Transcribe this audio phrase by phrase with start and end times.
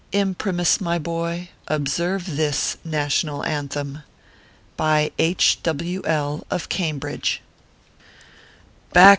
[0.13, 4.01] Imprimis, my boy, observe this NATIONAL ANTHEM.
[4.75, 5.37] BY II.
[5.63, 6.01] W.
[6.05, 7.39] L, OF CAMBRIDGE.